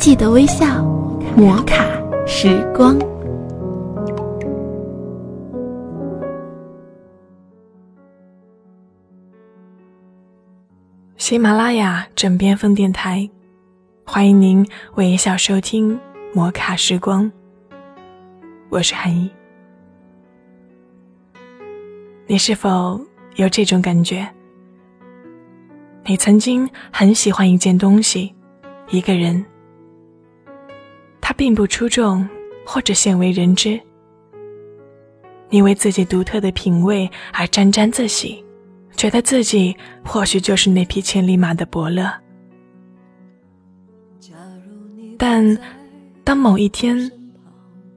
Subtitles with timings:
[0.00, 0.82] 记得微笑，
[1.36, 1.84] 摩卡
[2.26, 2.98] 时光。
[11.18, 13.28] 喜马拉雅枕边风电台，
[14.02, 16.00] 欢迎您微笑收听
[16.32, 17.30] 摩卡时光。
[18.70, 19.30] 我是韩一，
[22.26, 22.98] 你是否
[23.36, 24.26] 有这种感觉？
[26.06, 28.34] 你曾经很喜欢一件东西，
[28.88, 29.44] 一个人。
[31.30, 32.28] 它并不出众，
[32.66, 33.80] 或者鲜为人知。
[35.48, 38.44] 你为自己独特的品味而沾沾自喜，
[38.96, 39.72] 觉得自己
[40.04, 42.12] 或许就是那匹千里马的伯乐。
[45.16, 45.56] 但
[46.24, 47.08] 当某一天，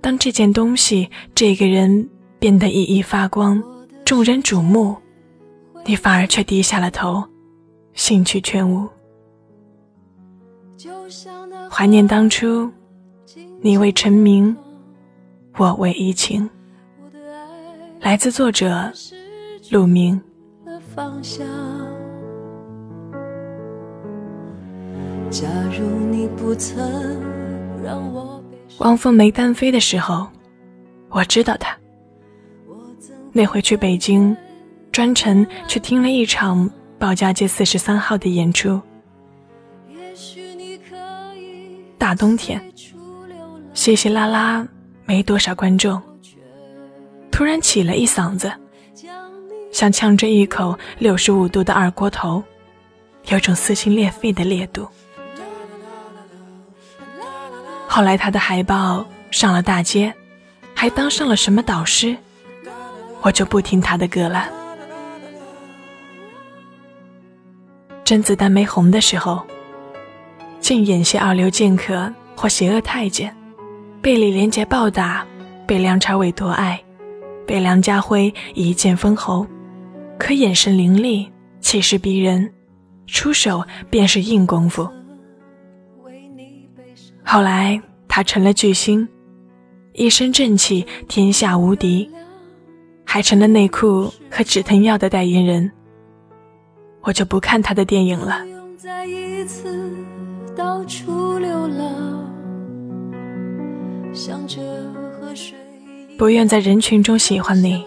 [0.00, 3.62] 当这件东西、这个人变得熠熠发光，
[4.06, 4.96] 众人瞩目，
[5.84, 7.22] 你反而却低下了头，
[7.92, 8.88] 兴趣全无。
[11.70, 12.72] 怀念当初。
[13.60, 14.56] 你为成名，
[15.56, 16.48] 我为怡情。
[18.00, 18.92] 来自作者
[19.70, 20.20] 陆明。
[28.78, 30.28] 汪峰没单飞的时候，
[31.08, 31.76] 我知道他。
[33.32, 34.36] 那回去北京，
[34.92, 38.80] 专程去听了一场保家街四十三号的演出。
[41.98, 42.62] 大冬天。
[43.78, 44.66] 稀稀拉拉，
[45.04, 46.02] 没多少观众。
[47.30, 48.52] 突然起了一嗓子，
[49.70, 52.42] 像呛着一口六十五度的二锅头，
[53.28, 54.88] 有种撕心裂肺的烈度。
[57.86, 60.12] 后来他的海报上了大街，
[60.74, 62.16] 还当上了什么导师，
[63.22, 64.48] 我就不听他的歌了。
[68.04, 69.40] 甄子丹没红的时候，
[70.58, 73.32] 竟演些二流剑客或邪恶太监。
[74.00, 75.26] 被李连杰暴打，
[75.66, 76.80] 被梁朝伟夺爱，
[77.46, 79.46] 被梁家辉一剑封喉，
[80.18, 82.50] 可眼神凌厉，气势逼人，
[83.06, 84.88] 出手便是硬功夫。
[87.24, 89.06] 后来他成了巨星，
[89.92, 92.08] 一身正气，天下无敌，
[93.04, 95.70] 还成了内裤和止疼药的代言人。
[97.02, 98.42] 我就不看他的电影了。
[106.16, 107.84] 不愿在人群中喜欢你，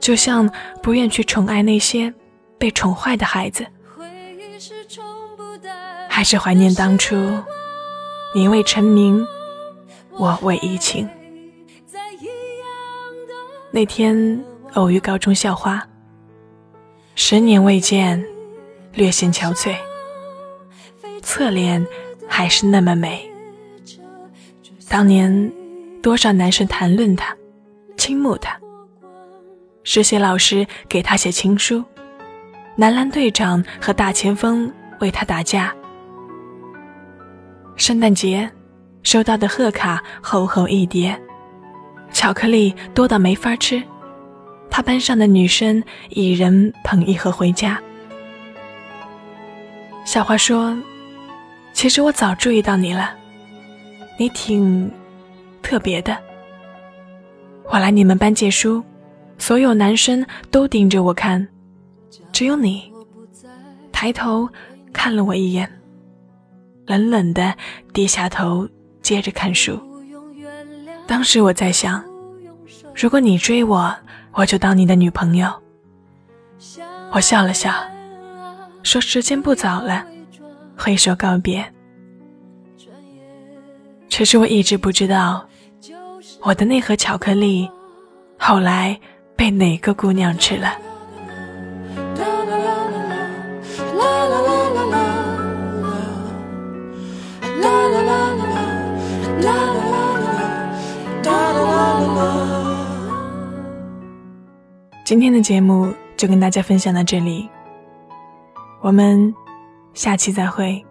[0.00, 0.50] 就像
[0.82, 2.12] 不愿去宠爱那些
[2.58, 3.66] 被宠坏的孩子。
[6.08, 7.16] 还是怀念当初，
[8.34, 9.26] 你为成名，
[10.10, 11.08] 我为怡情。
[13.70, 15.82] 那天偶遇高中校花，
[17.14, 18.22] 十年未见，
[18.92, 19.74] 略显憔悴，
[21.22, 21.86] 侧脸
[22.28, 23.31] 还是那么美。
[24.92, 25.50] 当年。
[26.02, 27.32] 多少男生谈论他，
[27.96, 28.58] 倾慕他。
[29.84, 31.84] 实习老师给他写情书，
[32.74, 35.72] 男篮队长和大前锋为他打架。
[37.76, 38.50] 圣诞节
[39.04, 41.16] 收到的贺卡厚厚一叠，
[42.10, 43.80] 巧克力多到没法吃。
[44.68, 47.80] 他班上的女生一人捧一盒回家。
[50.04, 50.76] 小花说
[51.72, 53.14] ：“其实我早注意到你了，
[54.18, 54.90] 你挺……”
[55.62, 56.18] 特别的，
[57.70, 58.82] 我来你们班借书，
[59.38, 61.46] 所有男生都盯着我看，
[62.32, 62.92] 只有你
[63.92, 64.46] 抬头
[64.92, 65.70] 看了我一眼，
[66.84, 67.54] 冷冷的
[67.94, 68.68] 低下头
[69.00, 69.80] 接着看书。
[71.06, 72.04] 当时我在想，
[72.94, 73.94] 如果你追我，
[74.32, 75.50] 我就当你的女朋友。
[77.12, 77.72] 我笑了笑，
[78.82, 80.04] 说时间不早了，
[80.76, 81.64] 挥手告别。
[84.16, 85.44] 可是我一直不知道。
[86.42, 87.68] 我的那盒巧克力，
[88.38, 88.98] 后来
[89.34, 90.76] 被哪个姑娘吃了？
[105.04, 107.48] 今天的节目就跟大家分享到这里，
[108.80, 109.34] 我们
[109.94, 110.84] 下期再会。